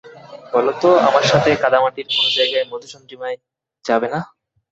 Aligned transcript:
বলত, 0.53 0.83
আমার 1.07 1.23
সাথে 1.31 1.49
কাদামাটির 1.63 2.07
কোনও 2.09 2.29
জায়গায় 2.37 2.65
মধুচন্দ্রিমায় 2.71 3.37
যাবে 3.85 4.07
না। 4.13 4.19